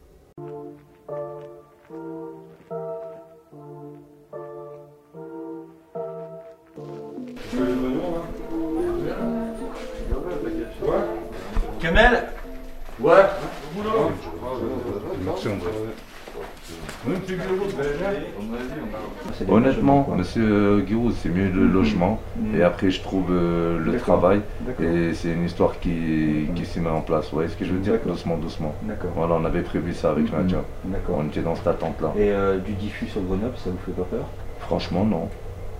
Honnêtement, 19.49 20.07
monsieur 20.15 20.81
Guiraud, 20.87 21.11
c'est 21.11 21.29
mieux 21.29 21.49
le 21.49 21.67
logement. 21.67 22.21
Et 22.55 22.63
après, 22.63 22.91
je 22.91 23.01
trouve 23.01 23.25
euh, 23.31 23.79
le 23.79 23.97
travail. 23.97 24.41
Et 24.81 25.13
c'est 25.13 25.29
une 25.33 25.45
histoire 25.45 25.79
qui, 25.79 26.47
qui 26.55 26.65
s'y 26.65 26.79
met 26.79 26.89
en 26.89 27.01
place. 27.01 27.25
Vous 27.25 27.35
voyez 27.35 27.49
ce 27.49 27.57
que 27.57 27.65
je 27.65 27.73
veux 27.73 27.79
dire? 27.79 27.93
Doucement, 28.05 28.37
doucement. 28.37 28.73
D'accord. 28.83 29.11
Voilà, 29.15 29.35
on 29.35 29.45
avait 29.45 29.61
prévu 29.61 29.93
ça 29.93 30.11
avec 30.11 30.31
Nadia. 30.31 30.63
D'accord. 30.85 31.17
On 31.19 31.25
était 31.25 31.41
dans 31.41 31.55
cette 31.55 31.67
attente-là. 31.67 32.13
Et 32.17 32.31
euh, 32.31 32.59
du 32.59 32.73
diffus 32.73 33.07
sur 33.07 33.21
Grenoble, 33.21 33.53
ça 33.57 33.69
vous 33.69 33.77
fait 33.85 33.91
pas 33.91 34.07
peur? 34.09 34.25
Franchement, 34.59 35.03
non. 35.03 35.27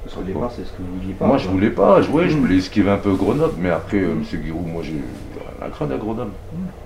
Parce 0.03 0.15
qu'au 0.15 0.23
départ, 0.23 0.51
c'est 0.51 0.65
ce 0.65 0.71
que 0.71 0.81
vous 0.81 0.99
vouliez 0.99 1.13
pas. 1.13 1.27
Moi, 1.27 1.37
je 1.37 1.47
voulais 1.47 1.69
pas 1.69 2.01
jouer, 2.01 2.27
je 2.29 2.35
voulais 2.35 2.57
esquiver 2.57 2.89
un 2.89 2.97
peu 2.97 3.13
Grenoble. 3.13 3.53
Mais 3.59 3.69
après, 3.69 3.99
euh, 3.99 4.15
monsieur 4.15 4.39
Guiraud, 4.39 4.65
moi, 4.65 4.81
j'ai 4.83 4.99
à 5.61 5.69
craindre 5.69 5.93
à 5.93 5.97
Grenoble. 5.97 6.31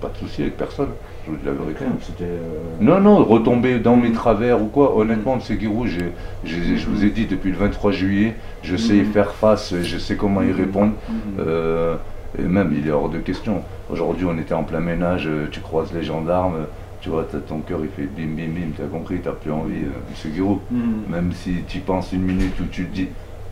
Pas 0.00 0.08
de 0.08 0.16
souci 0.18 0.42
avec 0.42 0.56
personne. 0.56 0.88
Je 1.24 1.30
vous 1.30 1.36
dis 1.38 1.46
la 1.46 1.52
vérité. 1.52 1.84
C'était. 2.02 2.24
euh, 2.24 2.60
Non, 2.80 3.00
non, 3.00 3.24
retomber 3.24 3.78
dans 3.78 3.96
mes 3.96 4.12
travers 4.12 4.62
ou 4.62 4.66
quoi. 4.66 4.96
Honnêtement, 4.96 5.34
M. 5.34 5.40
J'ai- 5.86 6.12
j'ai- 6.44 6.76
je 6.76 6.86
vous 6.86 7.04
ai 7.04 7.10
dit 7.10 7.26
depuis 7.26 7.50
le 7.50 7.56
23 7.56 7.90
juillet, 7.92 8.34
je 8.62 8.76
sais 8.76 8.96
y 8.96 9.04
faire 9.04 9.32
face, 9.32 9.74
je 9.82 9.98
sais 9.98 10.16
comment 10.16 10.42
y 10.42 10.52
répondre. 10.52 10.92
Euh, 11.40 11.96
et 12.38 12.42
même, 12.42 12.74
il 12.76 12.86
est 12.86 12.90
hors 12.90 13.08
de 13.08 13.18
question. 13.18 13.62
Aujourd'hui, 13.90 14.26
on 14.28 14.38
était 14.38 14.54
en 14.54 14.62
plein 14.64 14.80
ménage, 14.80 15.26
euh, 15.26 15.46
tu 15.50 15.60
croises 15.60 15.92
les 15.94 16.02
gendarmes, 16.02 16.66
tu 17.00 17.08
vois, 17.08 17.24
t'as- 17.30 17.38
ton 17.38 17.60
cœur 17.60 17.78
il 17.82 17.88
fait 17.88 18.02
bim 18.02 18.34
bim 18.36 18.48
bim, 18.54 18.70
t'as 18.76 18.84
compris, 18.86 19.20
t'as 19.22 19.32
plus 19.32 19.52
envie, 19.52 19.84
euh, 19.84 20.26
M. 20.26 20.32
Guiraud. 20.32 20.60
Mhm. 20.70 20.80
Même 21.08 21.32
si 21.32 21.62
tu 21.66 21.78
penses 21.78 22.12
une 22.12 22.22
minute 22.22 22.58
où 22.60 22.64
tu 22.70 22.84
te 22.84 22.94
dis, 22.94 23.08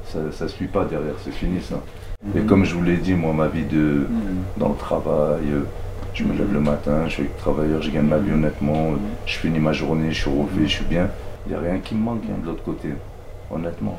ça 0.07 0.19
ne 0.45 0.49
suit 0.50 0.66
pas 0.66 0.85
derrière, 0.85 1.14
c'est 1.25 1.33
fini 1.33 1.61
ça. 1.62 1.76
Et 2.37 2.40
comme 2.40 2.64
je 2.64 2.75
vous 2.75 2.83
l'ai 2.83 2.97
dit, 2.97 3.14
moi, 3.14 3.33
ma 3.33 3.49
vie 3.49 3.64
de, 3.64 4.07
Mhm. 4.09 4.09
dans 4.57 4.71
le 4.71 4.76
travail, 4.76 5.43
euh, 5.52 5.64
je 6.14 6.25
me 6.25 6.33
lève 6.33 6.52
le 6.52 6.61
matin, 6.61 7.02
je 7.07 7.11
suis 7.12 7.26
travailleur, 7.38 7.83
je 7.83 7.90
gagne 7.90 8.07
ma 8.07 8.19
vie 8.19 8.33
honnêtement, 8.33 8.93
euh, 8.93 8.97
je 9.26 9.37
finis 9.37 9.59
ma 9.61 9.73
journée, 9.73 10.11
je 10.11 10.23
suis 10.23 10.31
refait, 10.31 10.62
je 10.66 10.66
suis 10.76 10.85
bien. 10.85 11.09
Il 11.47 11.50
n'y 11.52 11.57
a 11.57 11.61
rien 11.61 11.78
qui 11.78 11.95
me 11.95 12.02
manque 12.02 12.23
hein, 12.31 12.37
de 12.40 12.47
l'autre 12.47 12.62
côté, 12.62 12.88
honnêtement. 13.50 13.99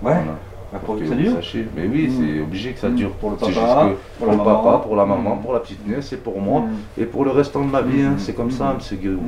Ouais. 0.00 0.12
Voilà. 0.14 0.38
Ah, 0.72 0.78
pour 0.84 0.96
que 0.96 1.00
que 1.00 1.08
ça 1.08 1.14
dure. 1.14 1.32
Mais 1.76 1.86
oui, 1.86 2.10
c'est 2.18 2.40
obligé 2.42 2.72
que 2.72 2.78
ça 2.78 2.90
dure. 2.90 3.10
Pour 3.12 3.30
le 3.30 3.36
papa, 3.36 3.50
juste 3.52 3.62
que 3.62 4.18
pour 4.18 4.30
le 4.30 4.36
maman. 4.36 4.44
papa, 4.44 4.78
pour 4.84 4.96
la 4.96 5.06
maman, 5.06 5.36
pour 5.38 5.52
la 5.54 5.60
petite 5.60 5.86
nièce, 5.86 6.08
c'est 6.08 6.22
pour 6.22 6.40
moi. 6.40 6.64
Et 6.98 7.04
pour 7.04 7.24
le 7.24 7.30
restant 7.30 7.64
de 7.64 7.70
ma 7.70 7.80
vie, 7.82 8.02
hein, 8.02 8.14
c'est 8.18 8.34
comme 8.34 8.50
ça, 8.50 8.74
monsieur 8.74 8.96
Guérou. 8.96 9.22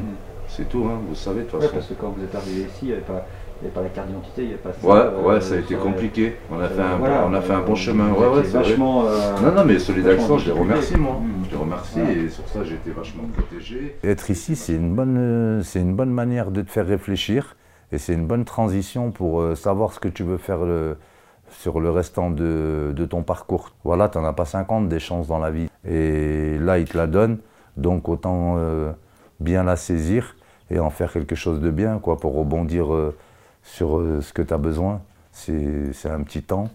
C'est 0.48 0.68
tout, 0.68 0.84
hein, 0.86 0.98
vous 1.08 1.14
savez, 1.14 1.40
de 1.42 1.44
toute 1.44 1.54
Ouais, 1.54 1.60
façon. 1.66 1.74
parce 1.74 1.86
que 1.86 1.94
quand 1.94 2.08
vous 2.16 2.24
êtes 2.24 2.34
arrivé 2.34 2.62
ici, 2.62 2.78
il 2.82 2.86
n'y 2.88 2.92
avait, 2.94 3.02
pas- 3.02 3.24
il 3.60 3.64
y 3.64 3.66
avait 3.66 3.74
pas 3.74 3.82
la 3.82 3.88
carte 3.90 4.08
d'identité, 4.08 4.42
il 4.42 4.48
n'y 4.48 4.54
avait 4.54 4.62
pas 4.62 4.72
ça. 4.72 4.86
Ouais, 4.86 4.94
euh, 4.94 5.22
ouais, 5.22 5.40
ça 5.40 5.54
a 5.54 5.58
été 5.58 5.74
compliqué. 5.74 6.36
On 6.50 6.58
a 6.60 6.68
fait 6.68 6.80
un, 6.80 6.96
voilà, 6.96 7.26
on 7.26 7.34
a 7.34 7.40
fait 7.40 7.52
un 7.52 7.60
bon 7.60 7.74
chemin. 7.74 8.10
Ouais, 8.12 8.26
ouais, 8.28 8.42
c'est 8.44 8.56
vachement. 8.56 9.04
euh, 9.06 9.32
Non, 9.42 9.52
non, 9.54 9.64
mais 9.64 9.78
Solidaction, 9.78 10.22
vachement 10.22 10.38
je 10.38 10.46
les 10.52 10.58
remercie, 10.58 10.96
moi. 10.96 11.12
Mmh. 11.20 11.44
Je 11.46 11.50
les 11.50 11.56
remercie 11.62 12.00
Voilà. 12.00 12.12
et 12.12 12.28
sur 12.30 12.48
ça, 12.48 12.64
j'ai 12.64 12.74
été 12.74 12.90
vachement 12.90 13.24
protégé. 13.36 13.96
Être 14.02 14.30
ici, 14.30 14.56
c'est 14.56 14.74
une, 14.74 14.94
bonne, 14.94 15.16
euh, 15.18 15.62
c'est 15.62 15.80
une 15.80 15.94
bonne 15.94 16.10
manière 16.10 16.50
de 16.50 16.62
te 16.62 16.70
faire 16.70 16.86
réfléchir 16.86 17.56
et 17.92 17.98
c'est 17.98 18.14
une 18.14 18.26
bonne 18.26 18.44
transition 18.44 19.10
pour 19.10 19.40
euh, 19.42 19.54
savoir 19.54 19.92
ce 19.92 20.00
que 20.00 20.08
tu 20.08 20.22
veux 20.22 20.38
faire 20.38 20.64
le- 20.64 20.96
sur 21.50 21.80
le 21.80 21.90
restant 21.90 22.30
de, 22.30 22.92
de 22.94 23.04
ton 23.04 23.22
parcours. 23.24 23.72
Voilà, 23.84 24.08
tu 24.08 24.16
n'en 24.18 24.24
as 24.24 24.32
pas 24.32 24.44
50 24.44 24.88
des 24.88 25.00
chances 25.00 25.26
dans 25.26 25.38
la 25.40 25.50
vie. 25.50 25.68
Et 25.86 26.56
là, 26.60 26.78
il 26.78 26.84
te 26.86 26.96
la 26.96 27.08
donne, 27.08 27.38
donc 27.76 28.08
autant 28.08 28.54
euh, 28.58 28.92
bien 29.40 29.64
la 29.64 29.74
saisir 29.76 30.36
et 30.70 30.78
en 30.78 30.90
faire 30.90 31.12
quelque 31.12 31.34
chose 31.34 31.60
de 31.60 31.70
bien, 31.72 31.98
quoi, 31.98 32.16
pour 32.18 32.36
rebondir 32.36 32.94
euh, 32.94 33.16
sur 33.62 33.98
euh, 33.98 34.20
ce 34.20 34.32
que 34.32 34.42
tu 34.42 34.52
as 34.54 34.58
besoin. 34.58 35.00
C'est 35.32 36.10
un 36.10 36.22
petit 36.22 36.42
temps, 36.42 36.68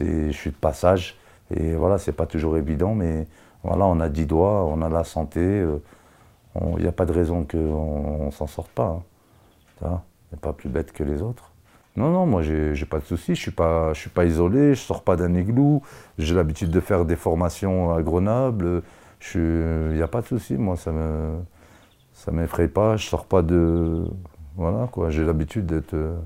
je 0.00 0.30
suis 0.30 0.50
de 0.50 0.56
passage. 0.56 1.16
Et 1.54 1.74
voilà, 1.74 1.98
c'est 1.98 2.12
pas 2.12 2.26
toujours 2.26 2.56
évident, 2.56 2.94
mais 2.94 3.26
voilà, 3.64 3.86
on 3.86 3.98
a 4.00 4.08
10 4.08 4.26
doigts, 4.26 4.64
on 4.66 4.82
a 4.82 4.88
la 4.88 5.04
santé, 5.04 5.40
euh, 5.40 5.78
il 6.76 6.82
n'y 6.82 6.88
a 6.88 6.92
pas 6.92 7.06
de 7.06 7.12
raison 7.12 7.44
qu'on 7.44 8.26
ne 8.26 8.30
s'en 8.30 8.46
sorte 8.46 8.70
pas. 8.70 9.00
hein. 9.82 10.00
On 10.30 10.36
n'est 10.36 10.40
pas 10.40 10.52
plus 10.52 10.68
bête 10.68 10.92
que 10.92 11.02
les 11.04 11.22
autres. 11.22 11.52
Non, 11.96 12.10
non, 12.10 12.26
moi 12.26 12.42
j'ai 12.42 12.86
pas 12.86 13.00
de 13.00 13.04
soucis, 13.04 13.34
je 13.34 13.40
suis 13.40 13.50
pas, 13.50 13.92
je 13.94 14.00
suis 14.00 14.10
pas 14.10 14.24
isolé, 14.24 14.74
je 14.74 14.80
sors 14.80 15.02
pas 15.02 15.16
d'un 15.16 15.34
igloo, 15.34 15.82
j'ai 16.18 16.34
l'habitude 16.34 16.70
de 16.70 16.80
faire 16.80 17.04
des 17.04 17.16
formations 17.16 17.92
à 17.92 18.02
Grenoble, 18.02 18.82
il 19.34 19.92
n'y 19.94 20.02
a 20.02 20.06
pas 20.08 20.20
de 20.20 20.26
souci, 20.26 20.54
moi 20.54 20.76
ça 20.76 20.92
me, 20.92 21.38
ça 22.12 22.30
m'effraie 22.30 22.68
pas, 22.68 22.96
je 22.96 23.06
sors 23.08 23.26
pas 23.26 23.42
de, 23.42 24.04
voilà 24.58 24.88
quoi, 24.88 25.08
j'ai 25.10 25.24
l'habitude 25.24 25.66
d'être, 25.66 25.94
euh, 25.94 26.18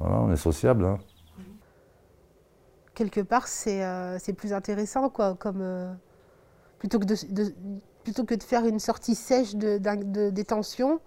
voilà, 0.00 0.16
on 0.16 0.32
est 0.32 0.36
sociable. 0.36 0.84
Hein. 0.84 0.98
quelque 2.94 3.20
part, 3.20 3.46
c'est 3.46 3.84
euh, 3.84 4.18
c'est 4.18 4.32
plus 4.32 4.52
intéressant, 4.52 5.08
quoi, 5.10 5.36
comme 5.36 5.60
euh, 5.60 5.92
plutôt, 6.78 6.98
que 6.98 7.04
de, 7.06 8.42
faire 8.42 8.66
une 8.66 8.80
sortie 8.80 9.14
sèche 9.14 9.54
de, 9.54 10.30
détention, 10.30 10.98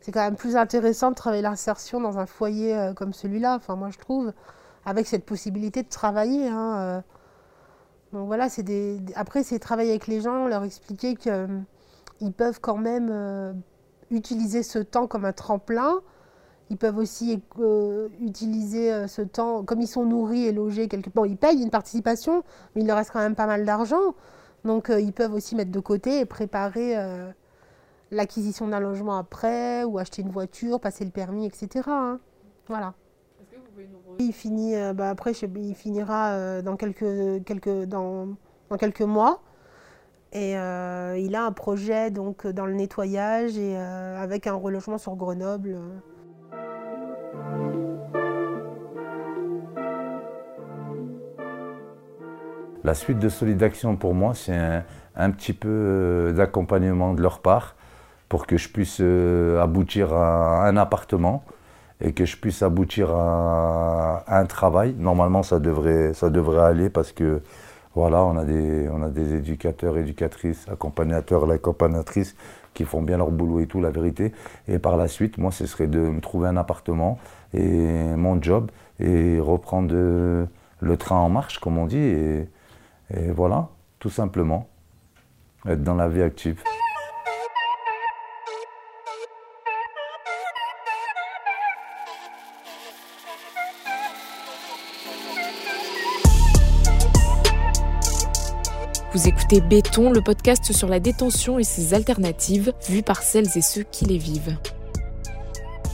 c'est 0.00 0.12
quand 0.12 0.22
même 0.22 0.36
plus 0.36 0.56
intéressant 0.56 1.10
de 1.10 1.14
travailler 1.14 1.42
l'insertion 1.42 2.00
dans 2.00 2.18
un 2.18 2.26
foyer 2.26 2.92
comme 2.96 3.12
celui-là, 3.12 3.56
enfin 3.56 3.76
moi 3.76 3.90
je 3.90 3.98
trouve, 3.98 4.32
avec 4.86 5.06
cette 5.06 5.26
possibilité 5.26 5.82
de 5.82 5.88
travailler. 5.90 6.48
hein. 6.48 7.04
Donc 8.14 8.28
voilà, 8.28 8.48
c'est 8.48 8.62
des, 8.62 8.98
après 9.14 9.42
c'est 9.42 9.58
travailler 9.58 9.90
avec 9.90 10.06
les 10.06 10.22
gens, 10.22 10.46
leur 10.46 10.64
expliquer 10.64 11.16
qu'ils 11.16 12.32
peuvent 12.34 12.60
quand 12.60 12.78
même 12.78 13.62
utiliser 14.10 14.62
ce 14.62 14.78
temps 14.78 15.06
comme 15.06 15.24
un 15.24 15.32
tremplin. 15.32 16.00
Ils 16.70 16.78
peuvent 16.78 16.98
aussi 16.98 17.42
euh, 17.58 18.08
utiliser 18.20 18.92
euh, 18.92 19.06
ce 19.06 19.22
temps, 19.22 19.64
comme 19.64 19.80
ils 19.80 19.86
sont 19.86 20.04
nourris 20.04 20.46
et 20.46 20.52
logés 20.52 20.88
quelque 20.88 21.10
part. 21.10 21.24
Bon, 21.24 21.30
ils 21.30 21.36
payent 21.36 21.62
une 21.62 21.70
participation, 21.70 22.42
mais 22.74 22.82
il 22.82 22.86
leur 22.86 22.96
reste 22.96 23.10
quand 23.10 23.20
même 23.20 23.34
pas 23.34 23.46
mal 23.46 23.64
d'argent. 23.64 24.14
Donc 24.64 24.88
euh, 24.88 25.00
ils 25.00 25.12
peuvent 25.12 25.34
aussi 25.34 25.54
mettre 25.56 25.70
de 25.70 25.80
côté 25.80 26.20
et 26.20 26.24
préparer 26.24 26.96
euh, 26.96 27.30
l'acquisition 28.10 28.66
d'un 28.66 28.80
logement 28.80 29.18
après, 29.18 29.84
ou 29.84 29.98
acheter 29.98 30.22
une 30.22 30.30
voiture, 30.30 30.80
passer 30.80 31.04
le 31.04 31.10
permis, 31.10 31.46
etc. 31.46 31.82
hein. 31.86 32.18
Voilà. 32.68 32.94
Il 34.18 34.32
finit, 34.32 34.74
bah, 34.94 35.10
après, 35.10 35.32
il 35.32 35.74
finira 35.74 36.62
dans 36.62 36.76
quelques, 36.76 37.44
quelques, 37.44 37.84
dans, 37.84 38.28
dans 38.70 38.76
quelques 38.76 39.02
mois. 39.02 39.42
Et 40.36 40.58
euh, 40.58 41.16
il 41.16 41.36
a 41.36 41.44
un 41.44 41.52
projet 41.52 42.10
donc 42.10 42.46
dans 42.48 42.66
le 42.66 42.74
nettoyage 42.74 43.56
et 43.56 43.76
euh, 43.76 44.20
avec 44.20 44.48
un 44.48 44.54
relogement 44.54 44.98
sur 44.98 45.14
Grenoble. 45.14 45.76
euh. 45.76 46.00
La 52.82 52.94
suite 52.94 53.20
de 53.20 53.28
Solidaction 53.28 53.96
pour 53.96 54.12
moi, 54.12 54.34
c'est 54.34 54.56
un, 54.56 54.82
un 55.14 55.30
petit 55.30 55.52
peu 55.52 55.68
euh, 55.70 56.32
d'accompagnement 56.32 57.14
de 57.14 57.22
leur 57.22 57.38
part 57.38 57.76
pour 58.28 58.48
que 58.48 58.56
je 58.56 58.68
puisse 58.68 58.98
euh, 59.00 59.62
aboutir 59.62 60.12
à 60.12 60.66
un 60.66 60.76
appartement 60.76 61.44
et 62.00 62.12
que 62.12 62.24
je 62.24 62.36
puisse 62.36 62.60
aboutir 62.62 63.10
à, 63.14 64.24
à 64.26 64.40
un 64.40 64.46
travail. 64.46 64.96
Normalement, 64.98 65.44
ça 65.44 65.60
devrait, 65.60 66.12
ça 66.12 66.28
devrait 66.28 66.64
aller 66.64 66.90
parce 66.90 67.12
que 67.12 67.40
voilà, 67.94 68.24
on 68.24 68.36
a 68.36 68.44
des, 68.44 69.34
éducateurs, 69.34 69.96
éducatrices, 69.98 70.66
accompagnateurs, 70.68 71.50
accompagnatrices 71.50 72.34
qui 72.74 72.84
font 72.84 73.02
bien 73.02 73.18
leur 73.18 73.30
boulot 73.30 73.60
et 73.60 73.66
tout, 73.66 73.80
la 73.80 73.90
vérité. 73.90 74.32
Et 74.66 74.78
par 74.78 74.96
la 74.96 75.06
suite, 75.06 75.38
moi, 75.38 75.52
ce 75.52 75.66
serait 75.66 75.86
de 75.86 76.00
me 76.00 76.20
trouver 76.20 76.48
un 76.48 76.56
appartement 76.56 77.18
et 77.52 77.68
mon 78.16 78.42
job 78.42 78.70
et 78.98 79.38
reprendre 79.38 79.94
le 79.94 80.96
train 80.96 81.16
en 81.16 81.28
marche, 81.28 81.60
comme 81.60 81.78
on 81.78 81.86
dit. 81.86 81.98
Et 81.98 82.48
voilà, 83.30 83.68
tout 84.00 84.10
simplement, 84.10 84.68
être 85.66 85.84
dans 85.84 85.94
la 85.94 86.08
vie 86.08 86.22
active. 86.22 86.62
Vous 99.14 99.28
écoutez 99.28 99.60
Béton, 99.60 100.10
le 100.10 100.20
podcast 100.20 100.72
sur 100.72 100.88
la 100.88 100.98
détention 100.98 101.60
et 101.60 101.62
ses 101.62 101.94
alternatives, 101.94 102.72
vues 102.88 103.04
par 103.04 103.22
celles 103.22 103.46
et 103.54 103.62
ceux 103.62 103.84
qui 103.84 104.06
les 104.06 104.18
vivent. 104.18 104.56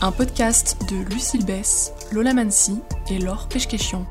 Un 0.01 0.11
podcast 0.11 0.79
de 0.91 0.97
Lucille 1.13 1.45
Bess, 1.45 1.93
Lola 2.13 2.33
Mansi 2.33 2.81
et 3.11 3.19
Laure 3.19 3.47
Pechkeshian. 3.49 4.07